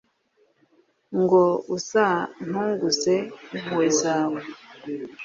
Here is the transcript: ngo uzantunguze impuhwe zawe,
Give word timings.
ngo 1.21 1.43
uzantunguze 1.75 3.15
impuhwe 3.55 3.87
zawe, 4.01 4.39